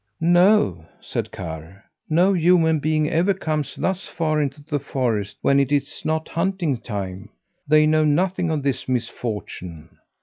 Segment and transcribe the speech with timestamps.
[0.19, 6.03] "No," said Karr, "no human being ever comes thus far into the forest when it's
[6.03, 7.29] not hunting time.
[7.67, 9.99] They know nothing of this misfortune."